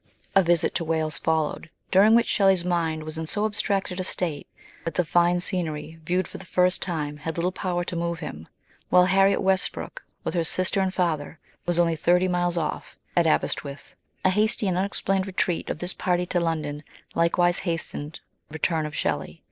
[0.33, 4.47] A visit to Wales followed, during which Shelley's mind was in so abstracted a state
[4.83, 8.47] that the fine scenery, viewed for the first time, had little power to move him,
[8.89, 11.37] while Harriet Westbrook, with her sister and father,
[11.67, 13.93] was only thirty miles off at Aberyst with;
[14.25, 16.81] a hasty and unexplained retreat of this party to London
[17.13, 19.39] likewise hastened the return of Shelley.